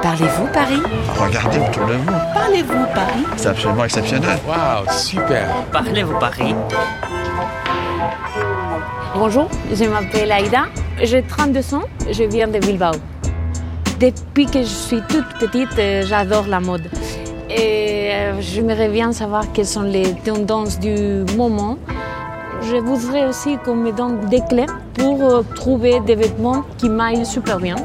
[0.00, 0.82] Parlez-vous Paris?
[1.18, 2.12] Regardez autour de vous.
[2.34, 3.24] Parlez-vous Paris?
[3.36, 4.38] C'est absolument exceptionnel.
[4.48, 5.48] Waouh, super.
[5.70, 6.54] Parlez-vous Paris?
[9.14, 10.64] Bonjour, je m'appelle Aïda,
[11.02, 12.92] j'ai 32 ans, je viens de Bilbao.
[14.00, 16.88] Depuis que je suis toute petite, euh, j'adore la mode.
[17.50, 21.76] Et euh, j'aimerais bien savoir quelles sont les tendances du moment.
[22.62, 27.26] Je voudrais aussi qu'on me donne des clés pour euh, trouver des vêtements qui m'aillent
[27.26, 27.76] super bien.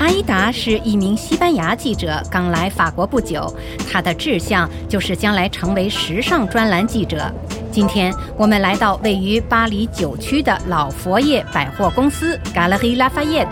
[0.00, 3.54] 阿依达是一名西班牙记者，刚来法国不久。
[3.92, 7.30] 他的志向就是将来成为时尚专栏记者。
[7.70, 13.46] 今天我们来到位于巴黎九区的老佛爷百货公司 Galerie Lafayette。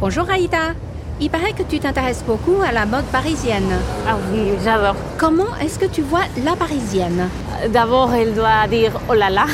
[0.00, 0.74] Bonjour Aïda.
[1.20, 3.62] Il paraît que tu t'intéresses beaucoup à la mode parisienne.
[4.08, 4.96] Ah oui, j'adore.
[5.18, 7.28] Comment est-ce que tu vois la parisienne
[7.72, 9.46] D'abord, elle doit dire oh là là.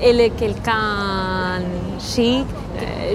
[0.00, 1.60] elle est quelqu'un
[1.98, 2.63] chic, euh,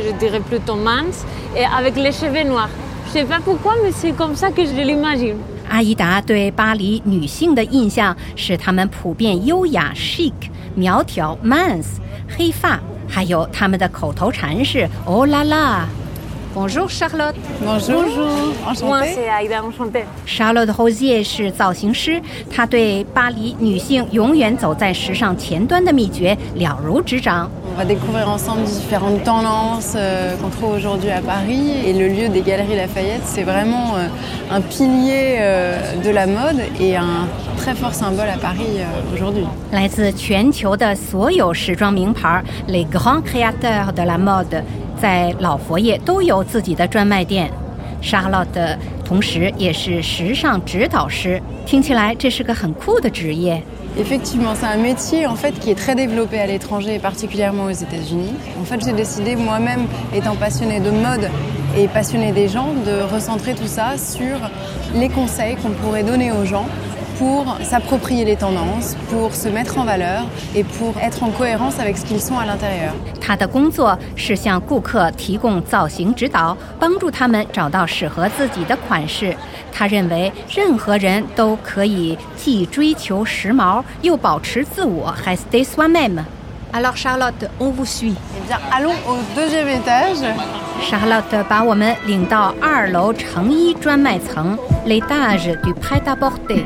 [0.04, 1.24] je dirais plutôt mince,
[1.56, 2.70] et avec les cheveux noirs.
[3.06, 5.36] Je sais pas pourquoi, mais c'est comme ça que je l'imagine.
[5.68, 10.32] 阿依达对巴黎女性的印象是她们普遍优雅 chic、
[10.74, 11.96] 苗条 mince、
[12.36, 17.34] 黑发，还有她们的口头禅是 “oh la la”。Bonjour Charlotte。
[17.64, 18.04] Bonjour.
[18.84, 20.04] Moi, c'est Aïda, enchantée.
[20.24, 27.50] Charlotte Rosier 是造型师，她对巴黎女性永远走在时尚前端的秘诀了如指掌。
[27.72, 31.72] On va découvrir ensemble différentes tendances euh, qu'on trouve aujourd'hui à Paris.
[31.84, 34.08] Et le lieu des Galeries Lafayette, c'est vraiment euh,
[34.50, 37.26] un pilier euh, de la mode et un
[37.56, 39.46] très fort symbole à Paris euh, aujourd'hui.
[39.72, 44.62] 来自全球的所有时装名牌，les grands créateurs de la mode，
[45.00, 47.50] 在老佛爷都有自己的专卖店。
[48.02, 53.62] Charlotte 同时也是时尚指导师，听起来这是个很酷的职业。
[53.99, 55.25] Effectivement, c'est un métier
[55.59, 58.33] qui est très développé à l'étranger et particulièrement aux États-Unis.
[58.57, 61.29] En fait, j'ai décidé moi-même, étant passionnée de mode
[61.77, 64.37] et passionnée des gens, de recentrer tout ça sur
[64.95, 66.65] les conseils qu'on pourrait donner aux gens
[67.18, 70.22] pour s'approprier les tendances, pour se mettre en valeur
[70.54, 72.92] et pour être en cohérence avec ce qu'ils sont à l'intérieur.
[73.20, 79.34] 他的工作是向顾客提供造型指导，帮助他们找到适合自己的款式。
[79.72, 88.16] 他认为任何人都可以既追求时髦，又保持自我，还 stay soi-même。Alors Charlotte, on vous suit.
[88.36, 90.24] Eh bien, allons au deuxième étage.
[90.82, 96.64] Charlotte 把我们领到二楼成衣专卖层，l'étage du prêt-à-porter。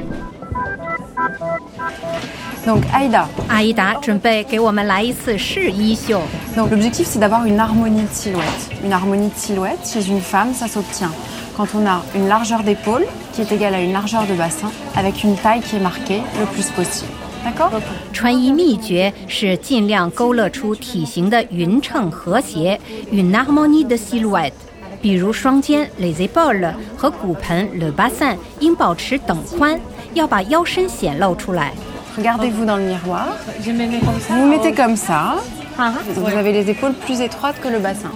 [2.67, 3.27] Donc, Aïda.
[3.49, 6.21] 阿依达准备给我们来一次试衣秀。
[6.55, 8.71] Donc l'objectif c'est d'avoir une harmonie de silhouette.
[8.85, 11.11] Une harmonie de silhouette chez une femme, ça s'obtient
[11.57, 15.25] quand on a une largeur d'épaule qui est égale à une largeur de bassin avec
[15.25, 17.11] une taille qui est marquée le plus possible.
[17.45, 17.71] D'accord
[18.13, 22.79] 穿衣秘诀是尽量勾勒出体型的匀称和谐，
[23.11, 24.53] une harmonie de silhouette。
[25.01, 29.79] 比如双肩 les épaules 和骨盆 le bassin 应保持等宽，
[30.15, 31.73] 要把腰身显露出来。
[32.17, 33.29] Regardez-vous dans le miroir.
[33.63, 34.35] Je me mets comme ça.
[34.35, 35.37] Vous vous mettez comme ça.
[35.79, 38.11] Ah, Vous avez les épaules plus étroites que le bassin.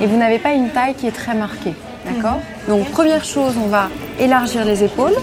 [0.00, 1.74] Et vous n'avez pas une taille qui est très marquée.
[2.04, 5.14] D'accord Donc première chose, on va élargir les épaules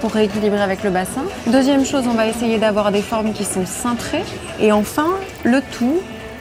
[0.00, 1.22] pour rééquilibrer avec le bassin.
[1.48, 4.24] Deuxième chose, on va essayer d'avoir des formes qui sont cintrées.
[4.60, 5.08] Et enfin,
[5.42, 5.98] le tout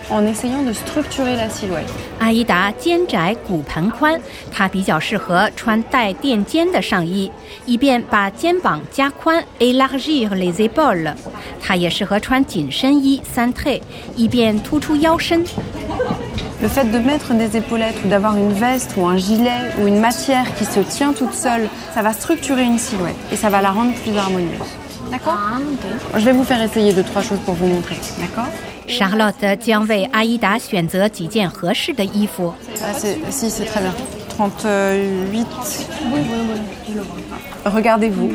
[0.09, 1.87] en essayant de structurer la silhouette.
[2.19, 4.19] 阿依达肩窄骨盆宽，
[4.51, 7.31] 她比较适合穿带垫肩的上衣，
[7.65, 11.13] 以便把肩膀加宽 （élargir les épaules）。
[11.61, 13.81] 她也适合穿紧身衣 （cintré），
[14.15, 15.45] 以便突出腰身。
[16.61, 19.99] Le fait de mettre des épaulettes ou d'avoir une veste ou un gilet ou une
[20.01, 23.71] matière qui se tient toute seule, ça va structurer une silhouette et ça va la
[23.71, 24.59] rendre plus harmonieuse.
[25.09, 25.37] D'accord
[26.15, 27.95] Je vais vous faire essayer deux, trois choses pour vous montrer.
[28.19, 28.49] D'accord
[28.87, 32.53] Charlotte 将为阿依达选择几件合适的衣服。
[32.81, 33.93] Ah, c'est- Si, c'est très bien.
[34.35, 35.45] 38.
[37.65, 38.31] Regardez-vous.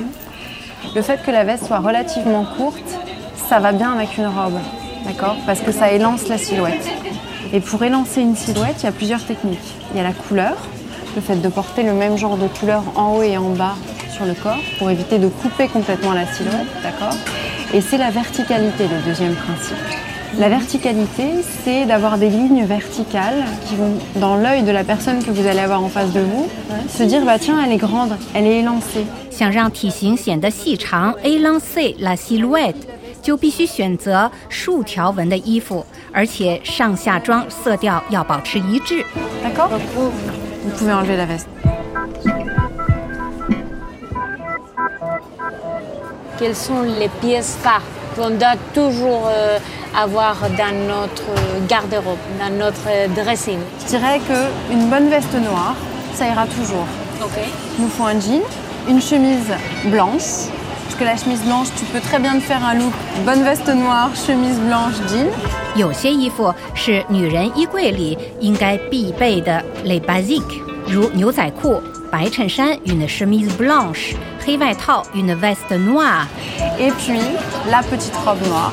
[0.94, 2.78] Le fait que la veste soit relativement courte,
[3.48, 4.58] ça va bien avec une robe.
[5.06, 6.86] D'accord Parce que ça élance la silhouette.
[7.52, 9.58] Et pour élancer une silhouette, il y a plusieurs techniques.
[9.92, 10.56] Il y a la couleur,
[11.14, 13.74] le fait de porter le même genre de couleur en haut et en bas
[14.14, 16.66] sur le corps pour éviter de couper complètement la silhouette.
[16.82, 17.14] D'accord
[17.72, 19.76] Et c'est la verticalité, le deuxième principe.
[20.38, 25.30] La verticalité, c'est d'avoir des lignes verticales qui vont dans l'œil de la personne que
[25.30, 26.48] vous allez avoir en face de vous,
[26.88, 29.06] se dire bah tiens elle est grande, elle est élancée.
[29.30, 32.74] 想让体型显得细长 élancer la silhouette，
[33.22, 39.04] 就必须选择竖条纹的衣服，而且上下装色调要保持一致。
[39.42, 41.48] D'accord Vous pouvez enlever la veste.
[46.38, 47.82] Quelles sont les pièces phares
[48.16, 49.58] qu'on doit toujours euh,
[49.98, 51.30] avoir dans notre
[51.68, 55.76] garde-robe, dans notre dressing Je dirais qu'une bonne veste noire,
[56.14, 56.86] ça ira toujours.
[57.22, 57.38] Ok.
[57.78, 58.42] Il nous faut un jean,
[58.88, 59.52] une chemise
[59.86, 60.48] blanche.
[60.84, 62.92] Parce que la chemise blanche, tu peux très bien te faire un look
[63.24, 65.26] bonne veste noire, chemise blanche, jean.
[65.76, 71.82] 有些衣服是女人衣柜里应该必备的 les basiques，如牛仔裤、
[72.12, 74.14] 白衬衫 une chemise blanche、
[74.46, 76.26] 黑外套 une veste noire。
[76.78, 77.18] Et puis
[77.68, 78.72] la petite robe noire.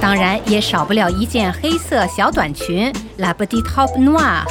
[0.00, 4.44] 当然也少不了一件黑色小短裙 la petite robe noire。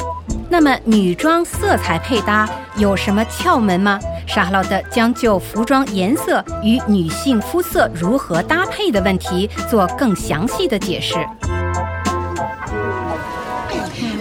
[0.48, 3.98] 那么女装色彩配搭有什么窍门吗？
[4.26, 11.14] 沙洛特将就服装颜色与女性肤色如何搭配的问题做更详细的解释。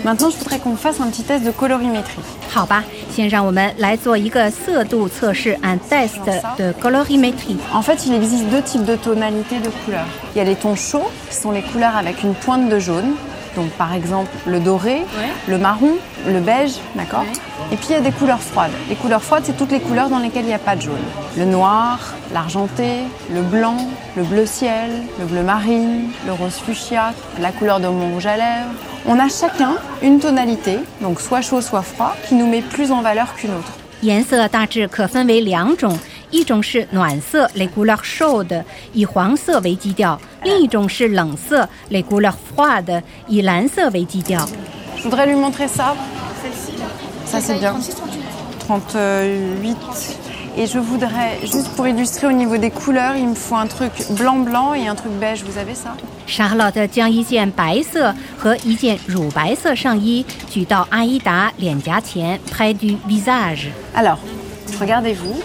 [0.04, 2.22] Maintenant, je voudrais qu'on fasse un petit test de colorimétrie.
[2.52, 2.82] 好吧，
[3.14, 6.24] 先让我们来做一个色度测试 un test
[6.58, 7.56] de colorimétrie。
[7.72, 10.06] En fait, il existe deux types de tonalités de couleurs.
[10.34, 13.14] Il y a les tons chauds, qui sont les couleurs avec une pointe de jaune.
[13.55, 15.03] Donc, par exemple, le doré,
[15.47, 15.93] le marron,
[16.27, 17.25] le beige, d'accord
[17.71, 18.71] Et puis, il y a des couleurs froides.
[18.89, 20.95] Les couleurs froides, c'est toutes les couleurs dans lesquelles il n'y a pas de jaune.
[21.37, 21.99] Le noir,
[22.33, 23.03] l'argenté,
[23.33, 23.77] le blanc,
[24.17, 28.37] le bleu ciel, le bleu marine, le rose fuchsia, la couleur de mon rouge à
[28.37, 28.73] lèvres.
[29.07, 33.01] On a chacun une tonalité, donc soit chaud, soit froid, qui nous met plus en
[33.01, 33.71] valeur qu'une autre.
[36.34, 44.48] 颜色大致可分为两种，一种是暖色 les couleurs chaudes，以黄色为基调；另一种是冷色 les couleurs froides，以蓝色为基调。
[44.96, 45.94] Je voudrais lui montrer ça.
[47.26, 47.74] Ça, c'est bien.
[48.66, 49.76] 38.
[50.56, 53.92] Et je voudrais, juste pour illustrer au niveau des couleurs, il me faut un truc
[54.10, 55.44] blanc-blanc et un truc beige.
[55.44, 55.94] Vous avez ça
[56.26, 63.68] 沙洛特将一件白色和一件乳白色上衣举到阿依达脸颊前，拍 du visage。
[63.94, 64.18] Alors,
[64.80, 65.40] regardez-vous.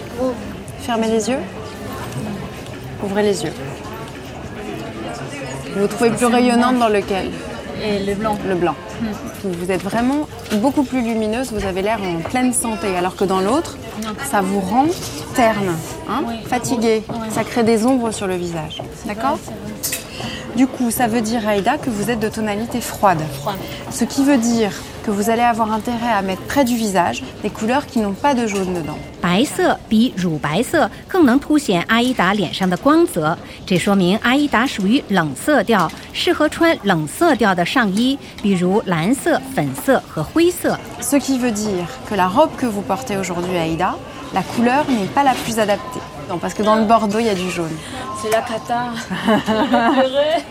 [0.81, 1.39] Fermez les yeux.
[3.03, 3.53] Ouvrez les yeux.
[5.73, 7.29] Vous vous trouvez plus rayonnante dans lequel
[7.83, 8.37] Et le blanc.
[8.47, 8.75] Le blanc.
[9.43, 13.39] Vous êtes vraiment beaucoup plus lumineuse, vous avez l'air en pleine santé, alors que dans
[13.39, 13.77] l'autre,
[14.29, 14.85] ça vous rend
[15.33, 15.75] terne,
[16.09, 17.03] hein, fatigué.
[17.31, 18.81] Ça crée des ombres sur le visage.
[19.05, 19.39] D'accord
[20.55, 23.21] Du coup, ça veut dire, Aïda, que vous êtes de tonalité froide.
[23.39, 23.57] Froide.
[23.91, 24.73] Ce qui veut dire
[25.04, 28.34] que vous allez avoir intérêt à mettre près du visage des couleurs qui n'ont pas
[28.34, 28.98] de jaune dedans.
[29.20, 33.36] 白色比乳白色更能凸显阿依达脸上的光泽，
[33.66, 40.78] 这说明阿依达属于冷色调，适合穿冷色调的上衣，比如蓝色、粉色和灰色。
[41.00, 43.96] Ce qui veut dire que la robe que vous portez aujourd'hui, Aïda,
[44.32, 46.00] la couleur n'est pas la plus adaptée.
[46.28, 47.76] Non, parce que dans le bordeaux, il y a du jaune.
[48.20, 48.90] C'est la cata.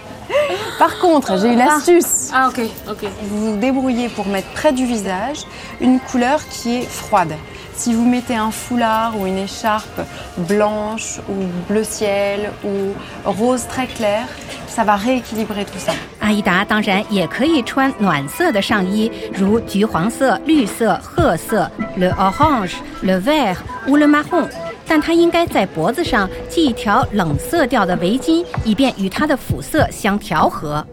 [0.80, 2.30] Par contre, j'ai eu l'astuce.
[2.34, 3.06] ah, ok, ok.
[3.24, 5.46] Vous vous débrouillez pour mettre près du visage
[5.80, 7.34] une couleur qui est froide.
[7.76, 10.02] Si vous mettez un foulard ou une écharpe
[10.38, 12.94] blanche ou bleu ciel ou
[13.26, 14.28] rose très clair,
[14.68, 15.94] ça va rééquilibrer tout ça.
[16.20, 24.48] 阿依达当然也可以穿暖色的上衣，如橘黄色、绿色、褐色 （le orange、le vert ou le marron）。
[24.91, 30.85] 但他应该在脖子上系一条冷色调的围巾，以便与他的肤色相调和。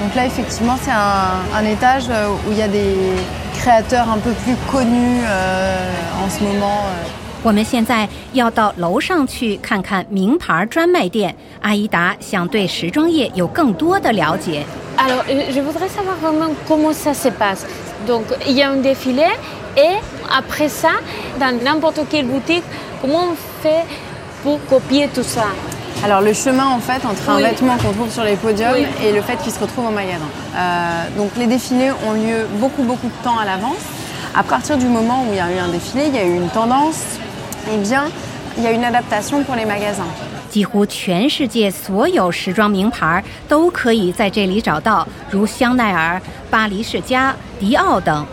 [0.00, 2.96] Donc là, effectivement, c'est un, un étage euh, où il y a des
[3.60, 6.86] créateurs un peu plus connus euh, en ce moment.
[6.86, 7.04] euh.
[7.42, 11.36] 我们现在要到楼上去看看名牌专卖店。
[11.60, 14.64] 阿依达想对时装业有更多的了解。
[14.98, 17.66] Alors, euh, je voudrais savoir vraiment comment ça se passe.
[18.06, 19.26] Donc, il y a un défilé
[19.76, 19.94] et
[20.36, 20.90] après ça,
[21.38, 22.64] dans n'importe quelle boutique,
[23.00, 23.84] comment on fait
[24.42, 25.44] pour copier tout ça?
[26.04, 27.42] Alors le chemin en fait entre un Oui.
[27.42, 28.84] vêtement qu'on trouve sur les podiums Oui.
[29.02, 30.28] et le fait qu'il se retrouve au magasin.
[30.54, 33.80] Euh, donc les défilés ont lieu beaucoup beaucoup de temps à l'avance.
[34.38, 36.34] À partir du moment où il y a eu un défilé, il y a eu
[36.36, 37.00] une tendance,
[37.72, 38.04] eh bien
[38.58, 40.04] il y a une adaptation pour les magasins.
[40.56, 48.24] 几乎全世界所有时装名牌都可以在这里找到，如香奈儿、巴黎世家、迪奥等。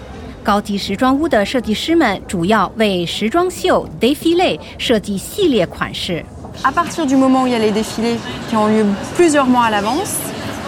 [0.42, 6.24] 高级时装屋的设计师们主要为时装秀 défilé 设计系列款式。
[6.64, 8.18] À partir du moment où il y a les défilés
[8.50, 8.86] qui ont lieu
[9.18, 10.16] plusieurs mois à l'avance,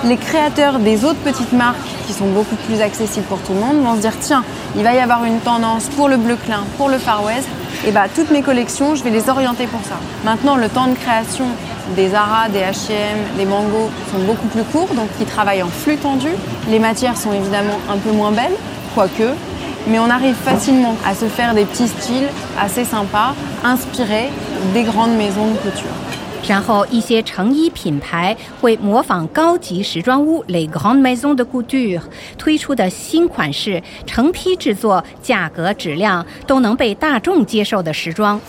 [0.04, 3.82] les créateurs des autres petites marques qui sont beaucoup plus accessibles pour tout le monde
[3.82, 4.44] vont se dire tiens,
[4.76, 7.48] il va y avoir une tendance pour le bleu clin, pour le Far West,
[7.86, 9.96] et bah toutes mes collections, je vais les orienter pour ça.
[10.24, 11.46] Maintenant, le temps de création
[11.96, 15.98] des Zara, des H&M, des Mango sont beaucoup plus courts, donc ils travaillent en flux
[15.98, 16.30] tendu.
[16.70, 18.56] Les matières sont évidemment un peu moins belles,
[18.96, 19.34] quoique,
[19.88, 22.30] mais on arrive facilement à se faire des petits styles
[22.60, 24.32] assez sympas, inspirés
[24.74, 25.92] des grandes maisons de couture.
[26.48, 32.02] 然后一些成衣品牌会模仿高级时装屋 Les Grandes Maisons de Couture
[32.38, 38.40] 推出的新款式，成批制作，价格质量都能被大众接受的时装。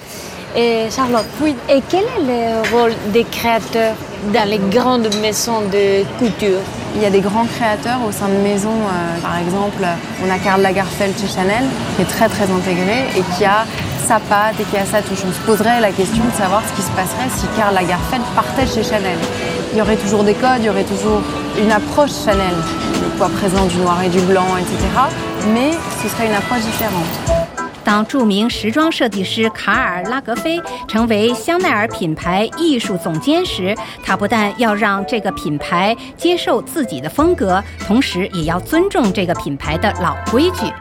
[0.55, 1.26] Et Charlotte,
[1.69, 3.95] et quel est le rôle des créateurs
[4.33, 6.61] dans les grandes maisons de couture.
[6.95, 8.71] Il y a des grands créateurs au sein de maisons.
[8.71, 9.85] euh, par exemple,
[10.25, 11.65] on a Karl Lagerfeld chez Chanel,
[11.97, 13.67] qui est très très intégré et qui a
[14.06, 15.24] sa patte et qui a sa touche.
[15.27, 18.68] On se poserait la question de savoir ce qui se passerait si Karl Lagerfeld partait
[18.68, 19.18] chez Chanel.
[19.74, 21.22] Il y aurait toujours des codes, il y aurait toujours
[21.58, 22.56] une approche Chanel,
[23.01, 24.75] le poids présent du noir et du blanc, etc.
[25.53, 27.39] Mais ce serait une approche différente.
[27.84, 33.75] 当着名时装设计师卡尔拉格菲成为香奈儿品牌艺术总监时，
[34.06, 40.72] 他不但要让这个品牌接受自己的风格，同时也要尊重这个品牌的老规矩。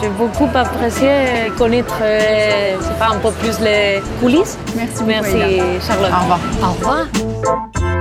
[0.00, 1.10] J'ai beaucoup apprécié
[1.56, 4.56] connaître euh, pas, un peu plus les coulisses.
[4.76, 5.60] Merci Merci.
[5.86, 6.12] Charlotte.
[6.12, 6.40] Au revoir.
[6.60, 7.97] 好哇。